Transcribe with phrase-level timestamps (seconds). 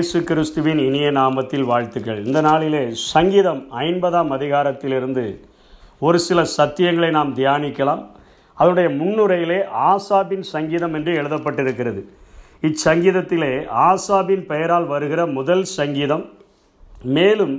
[0.00, 2.24] இயேசு கிறிஸ்துவின் இனிய நாமத்தில் வாழ்த்துக்கள்.
[2.24, 5.24] இந்த நாளிலே சங்கீதம் ஐம்பதாம் அதிகாரத்திலிருந்து
[5.98, 8.02] ஒரு சில சத்தியங்களை நாம் தியானிக்கலாம்.
[8.54, 9.58] அதனுடைய முன்னுரையிலே
[9.90, 12.00] ஆசாபின் சங்கீதம் என்று எழுதப்பட்டிருக்கிறது.
[12.68, 13.50] இச்சங்கீதத்திலே
[13.88, 16.24] ஆசாபின் பெயரால் வருகிற முதல் சங்கீதம்
[17.02, 17.54] மேலும்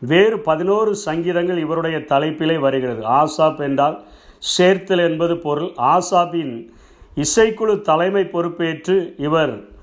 [0.00, 3.04] வேறு பதினோரு சங்கீதங்கள் இவருடைய தலைப்பிலே வருகிறது.
[3.20, 4.04] ஆசாப் என்றால்
[4.38, 5.72] சேர்த்தல் என்பது பொருள்.
[5.96, 6.54] ஆசாபின்
[7.16, 9.78] இசைக்குழு தலைமை பொறுப்பேற்று இவர்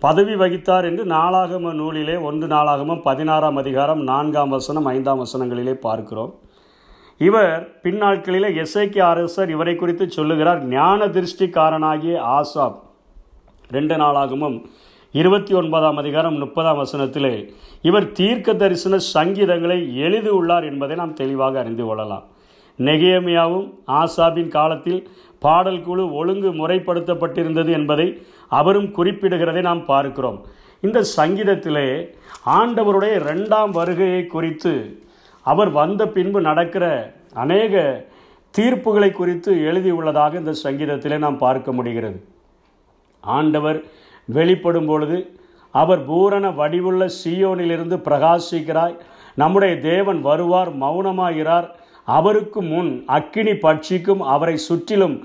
[0.00, 6.34] பதவி வகித்தார் என்று நாளாகம நூலிலே ஒன்று நாளாகமம் பதினாறாம் அதிகாரம் நான்காம் வசனம் ஐந்தாம் வசனங்களிலே பார்க்கிறோம்.
[7.18, 10.64] இவர் பின்னாட்களிலே எஸ்ஐகே அரசர் இவரை குறித்து சொல்லுகிறார்.
[10.64, 12.78] ஞான திருஷ்டிக்காரனாகிய ஆசாப்
[13.70, 14.64] ரெண்டு நாளாகமும்
[15.12, 17.48] இருபத்தி ஒன்பதாம் அதிகாரம் முப்பதாம் வசனத்திலே
[17.82, 22.24] இவர் தீர்க்க தரிசன சங்கீதங்களை எழுதியுள்ளார் என்பதை நாம் தெளிவாக அறிந்து கொள்ளலாம்.
[22.78, 28.06] நெகேமியாவும் ஆசாபின் காலத்தில் பாடல் குழு ஒழுங்கு முறைப்படுத்தப்பட்டிருந்தது என்பதை
[28.48, 30.38] அவரும் குறிப்பிடுகிறதை நாம் பார்க்கிறோம்.
[30.80, 31.88] இந்த சங்கீதத்திலே
[32.58, 34.72] ஆண்டவருடைய இரண்டாம் வருகையை குறித்து
[35.42, 36.84] அவர் வந்த பின்பு நடக்கிற
[37.34, 37.82] அநேக
[38.58, 42.18] தீர்ப்புகளை குறித்து எழுதியுள்ளதாக இந்த சங்கீதத்திலே நாம் பார்க்க முடிகிறது.
[43.20, 43.78] ஆண்டவர்
[44.24, 45.18] வெளிப்படும் பொழுது
[45.70, 48.96] அவர் பூரண வடிவுள்ள சியோனிலிருந்து பிரகாசிக்கிறாய்
[49.34, 51.68] நம்முடைய தேவன் வருவார் மௌனமாகிறார்.
[52.16, 55.16] அவருக்கு முன் அக்கினி பட்சிக்கும் அவரை சுற்றிலும்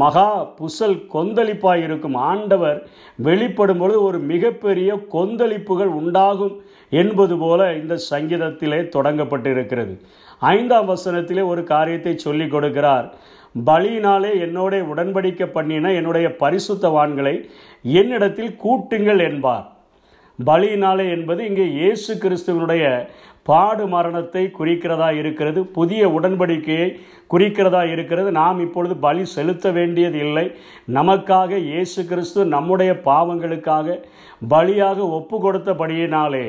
[0.00, 2.78] மகா புசல் கொந்தளிப்பாயிருக்கும் ஆண்டவர்
[3.26, 6.54] வெளிப்படும் பொழுது ஒரு மிகப்பெரிய கொந்தளிப்புகள் உண்டாகும்
[7.02, 9.94] என்பது போல இந்த சங்கீதத்திலே தொடங்கப்பட்டிருக்கிறது.
[10.52, 13.08] ஐந்தாம் வசனத்திலே ஒரு காரியத்தை சொல்லிக் கொடுக்கிறார்.
[13.66, 17.34] பலியினாலே என்னோட உடன்படிக்க பண்ணின என்னுடைய பரிசுத்தவான்களை
[17.82, 19.66] என்னிடத்தில் கூட்டுங்கள் என்பார்.
[20.38, 22.84] பலியினாலே என்பது இங்கே இயேசு கிறிஸ்துவனுடைய
[23.46, 26.88] பாடு மரணத்தை குறிக்கிறதா இருக்கிறது புதிய உடன்படிக்கையை
[27.32, 28.28] குறிக்கிறதா இருக்கிறது.
[28.40, 30.44] நாம் இப்பொழுது பலி செலுத்த வேண்டியது இல்லை.
[30.96, 33.96] நமக்காக இயேசு கிறிஸ்து நம்முடைய பாவங்களுக்காக
[34.52, 36.44] பலியாக ஒப்பு கொடுத்தபடியினாலே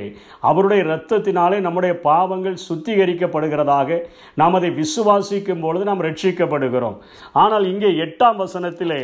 [0.50, 4.00] அவருடைய இரத்தத்தினாலே நம்முடைய பாவங்கள் சுத்திகரிக்கப்படுகிறதாக
[4.42, 6.98] நாம் அதை விசுவாசிக்கும் பொழுது நாம் ரட்சிக்கப்படுகிறோம்.
[7.44, 9.02] ஆனால் இங்கே எட்டாம் வசனத்திலே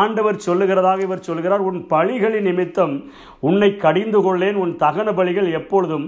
[0.00, 2.94] ஆண்டவர் சொல்லுகிறதாக இவர் சொல்கிறார் உன் பலிகளின் நிமித்தம்
[3.48, 6.06] உன்னை கடிந்து கொள்ளேன் உன் தகன பலிகள் எப்பொழுதும்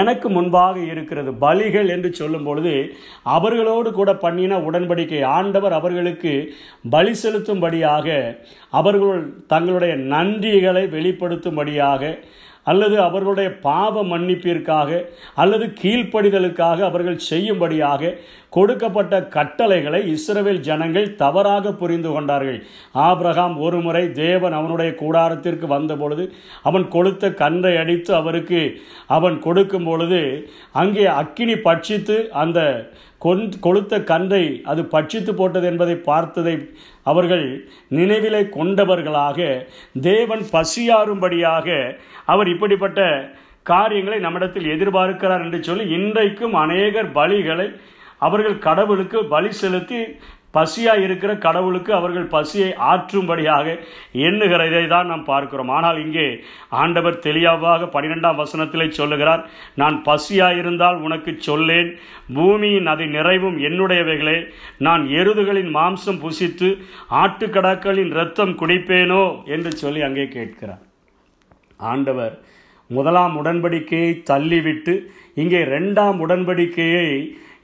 [0.00, 1.30] எனக்கு முன்பாக இருக்கிறது.
[1.44, 2.74] பலிகள் என்று சொல்லும் பொழுது
[3.36, 5.20] அவர்களோடு கூட பண்ணின உடன்படிக்கை.
[5.38, 6.34] ஆண்டவர் அவர்களுக்கு
[6.90, 8.08] பலி செலுத்தும்படியாக
[8.80, 9.22] அவர்கள்
[9.54, 12.18] தங்களுடைய நன்றிகளை வெளிப்படுத்தும்படியாக
[12.66, 14.90] அல்லது அவர்களுடைய பாவ மன்னிப்பிற்காக
[15.34, 18.12] அல்லது கீழ்ப்படிதலுக்காக அவர்கள் செய்யும்படியாக
[18.48, 22.58] கொடுக்கப்பட்ட கட்டளைகளை இஸ்ரவேல் ஜனங்கள் தவறாக புரிந்து கொண்டார்கள்.
[23.08, 26.24] ஆப்ரஹாம் ஒருமுறை தேவன் அவனுடைய கூடாரத்திற்கு வந்தபொழுது
[26.62, 28.60] அவன் கொளுத்த கன்றை அடித்து அவருக்கு
[29.16, 30.22] அவன் கொடுக்கும் பொழுது
[30.82, 32.60] அங்கே அக்கினி பட்சித்து அந்த
[33.22, 36.54] கொன் கொளுத்த கன்றை அது பட்சித்து போட்டது என்பதை பார்த்ததை
[37.02, 37.46] அவர்கள்
[37.90, 39.38] நினைவிலே கொண்டவர்களாக
[40.02, 41.68] தேவன் பசியாறும்படியாக
[42.26, 43.00] அவர் இப்படிப்பட்ட
[43.66, 47.68] காரியங்களை நம்மிடத்தில் எதிர்பார்க்கிறார் என்று சொல்லி இன்றைக்கும் அநேகர் பலிகளை
[48.18, 50.00] அவர்கள் கடவுளுக்கு பலி செலுத்தி
[50.54, 53.66] பசியாக இருக்கிற கடவுளுக்கு அவர்கள் பசியை ஆற்றும்படியாக
[54.28, 55.68] எண்ணுகிற இதை தான் நாம் பார்க்கிறோம்.
[55.68, 56.26] ஆனால் இங்கே
[56.82, 59.42] ஆண்டவர் தெளிவாக பன்னிரெண்டாம் வசனத்திலே சொல்லுகிறார்
[59.74, 61.90] நான் பசியாக இருந்தால் உனக்கு சொல்லேன்
[62.34, 64.38] பூமியின் அதை நிறைவும் என்னுடையவைகளே
[64.78, 66.70] நான் எருதுகளின் மாம்சம் புசித்து
[67.22, 69.24] ஆட்டுக்கடாக்களின் இரத்தம் குடிப்பேனோ?
[69.44, 70.82] என்று சொல்லி அங்கே கேட்கிறார்.
[71.90, 72.34] ஆண்டவர்
[72.90, 74.94] முதலாம் உடன்படிக்கையை தள்ளிவிட்டு
[75.34, 77.06] இங்கே ரெண்டாம் உடன்படிக்கையை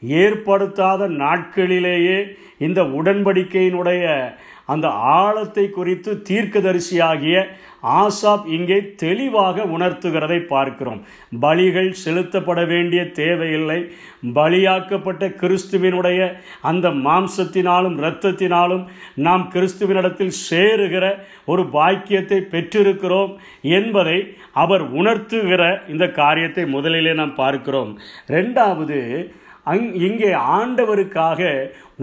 [0.00, 4.34] ஏற்படுத்தாத நாட்களிலேயே இந்த உடன்படிக்கையினுடைய
[4.66, 7.44] அந்த ஆழத்தை குறித்து தீர்க்கதரிசியாகிய
[7.82, 11.04] ஆசாப் இங்கே தெளிவாக உணர்த்துகிறதை பார்க்கிறோம்.
[11.40, 13.90] பலிகள் செலுத்தப்பட வேண்டிய தேவையில்லை.
[14.34, 18.84] பலியாக்கப்பட்ட கிறிஸ்துவினுடைய அந்த மாம்சத்தினாலும் இரத்தத்தினாலும்
[19.14, 27.98] நாம் கிறிஸ்துவினிடத்தில் சேருகிற ஒரு பாக்கியத்தை பெற்றிருக்கிறோம் என்பதை அவர் உணர்த்துகிற இந்த காரியத்தை முதலிலே நாம் பார்க்கிறோம்.
[28.26, 29.32] ரெண்டாவது
[29.70, 31.40] அங் இங்கே ஆண்டவருக்காக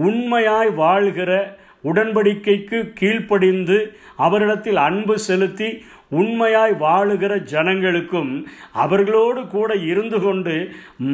[0.08, 1.30] உண்மையாய் வாழ்கிற
[1.84, 3.76] உடன்படிக்கைக்கு கீழ்ப்படிந்து
[4.24, 5.68] அவரிடத்தில் அன்பு செலுத்தி
[6.18, 8.30] உண்மையாய் வாழுகிற ஜனங்களுக்கும்
[8.82, 10.54] அவர்களோடு கூட இருந்து கொண்டு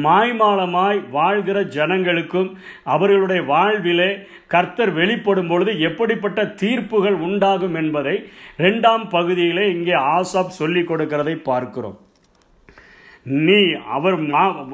[0.05, 2.49] மாய்மாலமாய் வாழ்கிற ஜனங்களுக்கும்
[2.93, 4.09] அவர்களுடைய வாழ்விலே
[4.47, 8.15] கர்த்தர் வெளிப்படும் பொழுது எப்படிப்பட்ட தீர்ப்புகள் உண்டாகும் என்பதை
[8.57, 11.97] ரெண்டாம் பகுதியிலே இங்கே ஆசாப் சொல்லிக் கொடுக்கிறதை பார்க்கிறோம்.
[13.25, 13.59] நீ
[13.89, 14.15] அவர்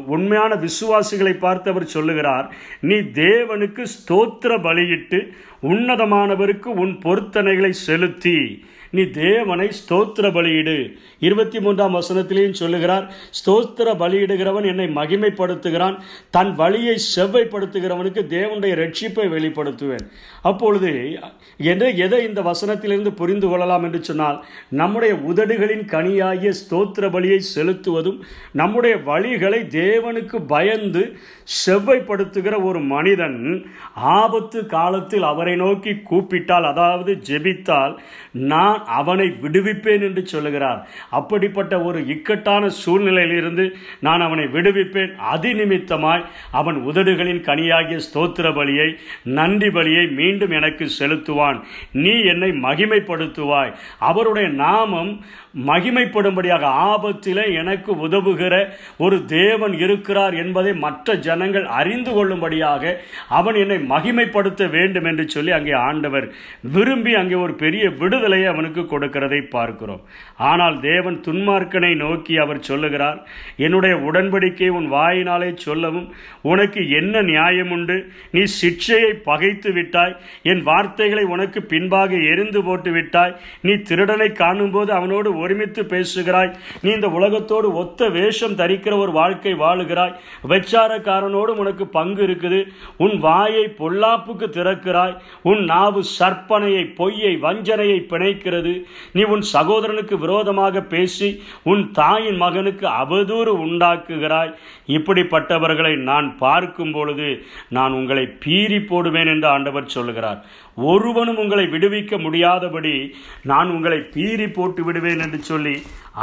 [0.08, 2.46] உண்மையான விசுவாசிகளை பார்த்து அவர் சொல்லுகிறார்
[2.82, 5.20] நீ தேவனுக்கு ஸ்தோத்திர பலியிட்டு
[5.64, 8.64] உன்னதமானவருக்கு உன் பொருத்தனைகளை செலுத்தி.
[8.92, 15.98] நீ தேவனை ஸ்தோத்திர பலியிடு இருபத்தி மூன்றாம் வசனத்திலேயும் சொல்லுகிறார் ஸ்தோத்திர பலியிடுகிறவன் என்னை மகிமைப்படுத்துகிறான்.
[16.30, 20.06] தன் வழியை செவ்வைப்படுத்துகிறவனுக்கு தேவனுடைய ரட்சிப்பை வெளிப்படுத்துவேன்.
[20.42, 21.20] அப்பொழுது
[21.58, 28.20] எதை எதை இந்த வசனத்திலிருந்து புரிந்து கொள்ளலாம் என்று சொன்னால் நம்முடைய உதடுகளின் கனியாகிய ஸ்தோத்திர பலியை செலுத்துவதும்
[28.52, 31.18] நம்முடைய வழிகளை தேவனுக்கு பயந்து
[31.66, 37.98] செவ்வைப்படுத்துகிற ஒரு மனிதன் ஆபத்து காலத்தில் அவரை நோக்கி கூப்பிட்டால் அதாவது ஜெபித்தால்
[38.32, 40.88] நான் அவனை விடுவிப்பேன் என்று சொல்லுகிறார்.
[41.10, 45.16] அப்படிப்பட்ட ஒரு இக்கட்டான சூழ்நிலையிலிருந்து நான் அவனை விடுவிப்பேன்.
[45.16, 51.60] அதி நிமித்தமாய் அவன் உதடுகளின் கனியாகிய ஸ்தோத்திர பலியை நன்றி பலியை மீண்டும் எனக்கு செலுத்துவான்.
[51.92, 53.74] நீ என்னை மகிமைப்படுத்துவாய்.
[54.00, 55.26] அவருடைய நாமம்
[55.66, 64.70] மகிமைப்படும்படியாக ஆபத்திலே எனக்கு உதவுகிற ஒரு தேவன் இருக்கிறார் என்பதை மற்ற ஜனங்கள் அறிந்து கொள்ளும்படியாக அவன் என்னை மகிமைப்படுத்த
[64.70, 66.28] வேண்டும் என்று சொல்லி சொல்லி அங்கே ஆண்டவர்
[66.74, 70.02] விரும்பி அங்கே ஒரு பெரிய விடுதலையை அவனுக்கு கொடுக்கிறதை பார்க்கிறோம்.
[70.50, 73.20] ஆனால் தேவன் துன்மார்க்கனை நோக்கி அவர் சொல்லுகிறார்
[73.60, 76.08] என்னுடைய உடன்படிக்கை உன் வாயினாலே சொல்லவும்
[76.50, 77.96] உனக்கு என்ன நியாயம் உண்டு
[78.32, 80.14] நீ சிக்ஷையை பகைத்து விட்டாய்
[80.44, 86.52] என் வார்த்தைகளை உனக்கு பின்பாக எரிந்து போட்டு விட்டாய் நீ திருடனை காணும்போது அவனோடு ஒருமித்து பேசுகிறாய்
[86.82, 90.16] நீ இந்த உலகத்தோடு ஒத்த வேஷம் தரிக்கிற ஒரு வாழ்க்கை வாழுகிறாய்
[90.54, 92.62] வெச்சாரக்காரனோடு உனக்கு பங்கு இருக்குது
[93.00, 98.86] உன் வாயை பொல்லாப்புக்கு திறக்கிறாய் உன் நாவு சற்பனையை பொய்யை வஞ்சனையை பிணைக்கிறது.
[99.14, 101.30] நீ உன் சகோதரனுக்கு விரோதமாக பேசி
[101.64, 104.54] உன் தாயின் மகனுக்கு அவதூறு உண்டாக்குகிறாய்.
[104.88, 110.46] இப்படிப்பட்டவர்களை நான் பார்க்கும் பொழுது நான் உங்களை பீறி போடுவேன் என்று ஆண்டவர் சொல்லுகிறார்.
[110.84, 112.96] ஒருவனும் உங்களை விடுவிக்க முடியாதபடி
[113.44, 115.76] நான் உங்களை பீறி போட்டு விடுவேன் என்று சொல்லி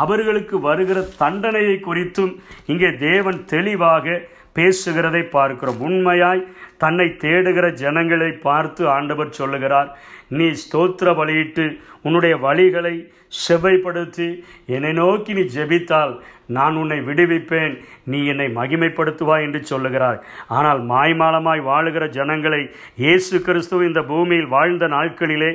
[0.02, 2.32] அவர்களுக்கு வருகிற தண்டனையை குறித்தும்
[2.66, 4.16] இங்கே தேவன் தெளிவாக
[4.56, 5.80] பேசுகிறதை பார்க்கிறோம்.
[5.80, 6.42] உண்மையாய்
[6.82, 9.90] தன்னை தேடுகிற ஜனங்களை பார்த்து ஆண்டவர் சொல்லுகிறார்
[10.28, 11.64] நீ ஸ்தோத்திர வழியிட்டு
[12.02, 12.94] உன்னுடைய வழிகளை
[13.40, 14.28] செவ்வைப்படுத்தி
[14.66, 16.14] என்னை நோக்கி நீ ஜெபித்தால்
[16.56, 17.74] நான் உன்னை விடுவிப்பேன்.
[18.12, 20.18] நீ என்னை மகிமைப்படுத்துவாய் என்று சொல்லுகிறார்
[20.56, 22.62] ஆனால் மாய்மாலமாய் வாழுகிற ஜனங்களை
[23.04, 25.50] இயேசு கிறிஸ்துவ இந்த பூமியில் வாழ்ந்த நாட்களிலே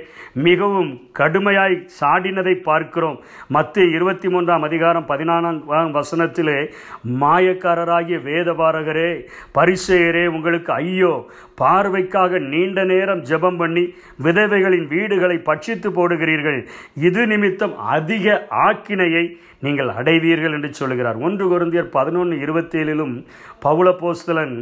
[0.48, 3.18] மிகவும் கடுமையாய் சாடினதை பார்க்கிறோம்.
[3.58, 5.60] மத்திய இருபத்தி மூன்றாம் அதிகாரம் பதினாறாம்
[6.00, 6.60] வசனத்திலே
[7.24, 9.12] மாயக்காரராகிய வேதபாரகரே
[9.58, 11.14] பரிசெயரே உங்களுக்கு ஐயோ
[11.62, 13.84] பார்வைக்காக நீண்ட நேரம் ஜெபம் பண்ணி
[14.26, 16.60] விதவைகளின் வீடுகளை பட்சித்து போடுகிறீர்கள்.
[17.08, 18.26] இது நிமித்தம் அதிக
[18.68, 19.26] ஆக்கினையை
[19.62, 23.14] நீங்கள் அடைவீர்கள் என்று சொல்கிறார் ஒன்று குருந்தியர் பதினொன்று இருபத்தி ஏழிலும்
[23.66, 24.56] பவுளப்போஸ்தலன்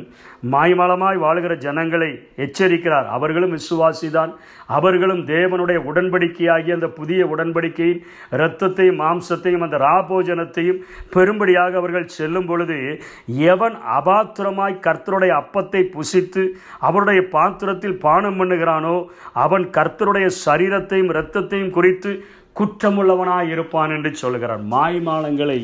[0.52, 3.08] மாய்மலமாய் வாழ்கிற ஜனங்களை எச்சரிக்கிறார்.
[3.08, 4.32] அவர்களும் விசுவாசிதான்.
[4.68, 8.02] அவர்களும் தேவனுடைய உடன்படிக்கையாகிய அந்த புதிய உடன்படிக்கையின்
[8.32, 10.82] இரத்தத்தையும் மாம்சத்தையும் அந்த ராபோஜனத்தையும்
[11.14, 12.78] பெரும்படியாக அவர்கள் செல்லும் பொழுது
[13.54, 16.44] எவன் அபாத்திரமாய் கர்த்தருடைய அப்பத்தை புசித்து
[16.80, 18.96] அவருடைய பாத்திரத்தில் பானம் பண்ணுகிறானோ
[19.46, 22.12] அவன் கர்த்தருடைய சரீரத்தையும் இரத்தத்தையும் குறித்து
[22.56, 25.60] குற்றமுள்ளவனாய் இருப்பான் என்று சொல்கிறார் மாய்மாலங்களை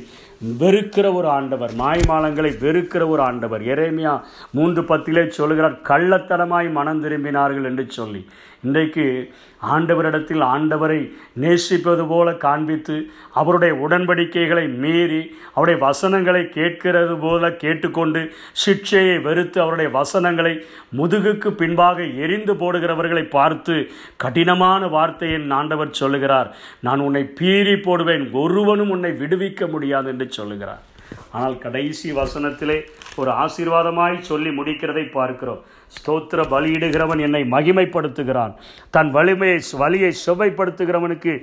[0.60, 3.62] வெறுக்கிற ஒரு ஆண்டவர் மாய்மாலங்களை வெறுக்கிற ஒரு ஆண்டவர்.
[3.62, 4.22] எரேமியா
[4.52, 8.28] மூன்று பத்திலே சொல்கிறார் கள்ளத்தனமாய் மனம் திரும்பினார்கள் என்று சொல்லி.
[8.64, 12.96] இன்றைக்கு ஆண்டவரிடத்தில் ஆண்டவரை நேசிப்பது போல காண்பித்து
[13.32, 18.22] அவருடைய உடன்படிக்கைகளை மீறி அவருடைய வசனங்களை கேட்கிறது போல கேட்டுக்கொண்டு
[18.66, 20.54] சிக்ஷையை வெறுத்து அவருடைய வசனங்களை
[20.98, 23.88] முதுகுக்கு பின்பாக எரிந்து போடுகிறவர்களை பார்த்து
[24.18, 26.56] கடினமான வார்த்தையை ஆண்டவர் சொல்லுகிறார்.
[26.80, 30.84] நான் உன்னை பீறி போடுவேன் ஒருவனும் உன்னை விடுவிக்க முடியாது என்று சொல்லுகிறார்.
[31.32, 32.76] ஆனால் கடைசி வசனத்திலே
[33.22, 35.60] ஒரு ஆசீர்வாதமாய் சொல்லி முடிக்கிறதை பார்க்கிறோம்.
[35.96, 38.54] ஸ்தோத்திர பலியிடுகிறவன் என்னை மகிமைப்படுத்துகிறான்.
[38.96, 41.34] தன் வலிமையை வலியை சுவைப்படுத்துகிறவனுக்கு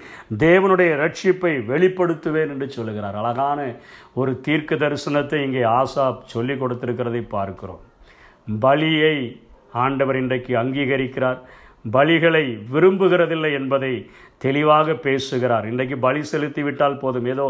[0.44, 3.16] தேவனுடைய ரட்சிப்பை வெளிப்படுத்துவேன் என்று சொல்லுகிறார்.
[3.22, 3.76] அழகான
[4.14, 7.82] ஒரு தீர்க்க தரிசனத்தை இங்கே ஆசா சொல்லி கொடுத்திருக்கிறதை பார்க்கிறோம்.
[8.66, 9.16] பலியை
[9.72, 11.40] ஆண்டவர் இன்றைக்கு அங்கீகரிக்கிறார்.
[11.84, 15.66] பலிகளை விரும்புகிறதில்லை என்பதை தெளிவாக பேசுகிறார்.
[15.70, 17.26] இன்றைக்கு பலி செலுத்திவிட்டால் போதும்.
[17.26, 17.46] ஏதோ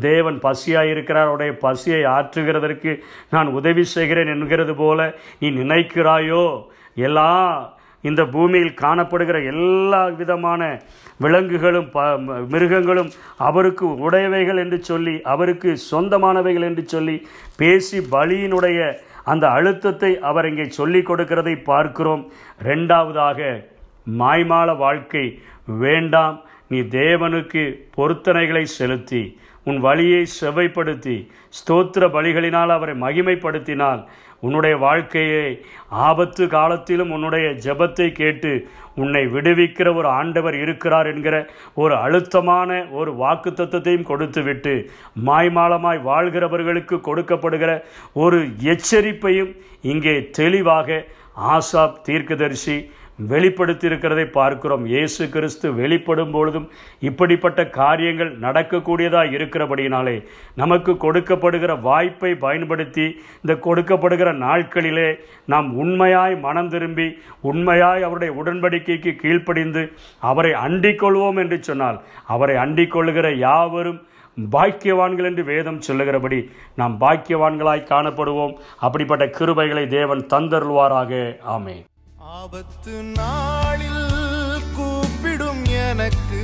[0.00, 2.92] தேவன் பசியாக இருக்கிறார் பசியை ஆற்றுகிறதற்கு
[3.30, 6.64] நான் உதவி செய்கிறேன் என்கிறது போல நீ நினைக்கிறாயோ?
[6.94, 7.30] எல்லா
[8.02, 10.80] இந்த பூமியில் காணப்படுகிற எல்லா விதமான
[11.18, 12.06] விலங்குகளும் ப
[12.54, 13.10] மிருகங்களும்
[13.48, 18.92] அவருக்கு உடையவைகள் என்று சொல்லி அவருக்கு சொந்தமானவைகள் என்று சொல்லி பேசி பலியினுடைய
[19.24, 22.24] அந்த அழுத்தத்தை அவர் இங்கே சொல்லிக் கொடுக்கிறதை பார்க்கிறோம்.
[22.62, 23.70] ரெண்டாவதாக
[24.06, 26.44] மாய்மால வாழ்க்கை வேண்டாம்.
[26.66, 27.62] நீ தேவனுக்கு
[27.96, 31.28] பொருத்தனைகளை செலுத்தி உன் வழியை செவைப்படுத்தி
[31.58, 34.00] ஸ்தோத்திர பலிகளினால் அவரை மகிமைப்படுத்தினால்
[34.40, 42.86] உன்னுடைய வாழ்க்கையை ஆபத்து காலத்திலும் உன்னுடைய ஜெபத்தை கேட்டு உன்னை விடுவிக்கிற ஒரு ஆண்டவர் இருக்கிறார் என்கிற ஒரு அழுத்தமான
[42.90, 44.90] ஒரு வாக்கு தத்துவத்தையும் கொடுத்துவிட்டு
[45.26, 47.82] மாய்மாலமாய் வாழ்கிறவர்களுக்கு கொடுக்கப்படுகிற
[48.12, 51.04] ஒரு எச்சரிப்பையும் இங்கே தெளிவாக
[51.36, 52.90] ஆசாப் தீர்க்கதரிசி
[53.30, 54.84] வெளிப்படுத்தி இருக்கிறதை பார்க்கிறோம்.
[54.86, 56.68] இயேசு கிறிஸ்து வெளிப்படும் பொழுதும்
[57.08, 60.16] இப்படிப்பட்ட காரியங்கள் நடக்கக்கூடியதாக இருக்கிறபடியினாலே
[60.54, 63.06] நமக்கு கொடுக்கப்படுகிற வாய்ப்பை பயன்படுத்தி
[63.42, 65.08] இந்த கொடுக்கப்படுகிற நாட்களிலே
[65.44, 67.08] நாம் உண்மையாய் மனம் திரும்பி
[67.40, 69.84] உண்மையாய் அவருடைய உடன்படிக்கைக்கு கீழ்ப்படிந்து
[70.20, 74.00] அவரை அண்டிக் கொள்வோம் என்று சொன்னால் அவரை அண்டிக் கொள்கிற யாவரும்
[74.52, 76.38] பாக்கியவான்கள் என்று வேதம் சொல்லுகிறபடி
[76.76, 78.54] நாம் பாக்கியவான்களாய் காணப்படுவோம்.
[78.78, 81.10] அப்படிப்பட்ட கிருபைகளை தேவன் தந்தருள்வாராக.
[81.56, 81.74] ஆமே
[82.40, 84.12] ஆபத்து நாளில்
[84.76, 86.42] கூப்பிடும் எனக்கு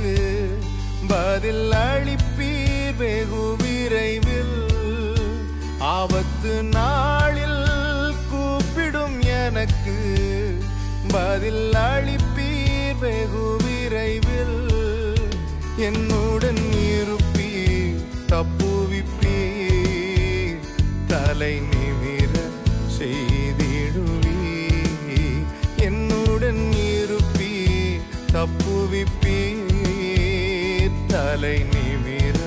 [1.07, 4.57] பதில் அளிப்பீர் வெகு விரைவில்.
[5.79, 7.65] ஆபத்து நாளில்
[8.31, 9.97] கூப்பிடும் எனக்கு
[11.07, 14.57] பதில் அளிப்பீர் வெகு விரைவில்.
[15.77, 16.28] என்னுடன்
[28.61, 29.67] தப்புவிப்பீர்
[31.11, 32.37] தலை நிமிர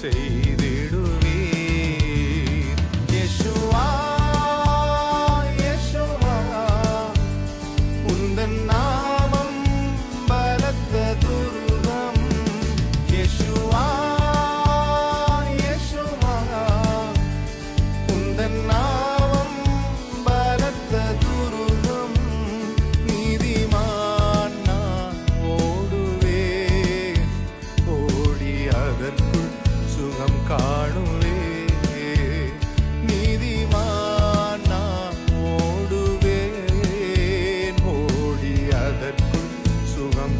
[0.00, 0.57] செய்த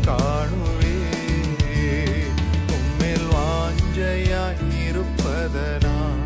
[0.06, 0.94] காணுவே.
[2.68, 6.24] உம்மேல் வாஞ்சையாய் இருப்பதனால்